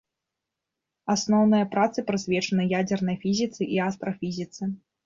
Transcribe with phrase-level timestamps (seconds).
[1.15, 4.63] Асноўныя працы прысвечаны ядзернай фізіцы і астрафізіцы.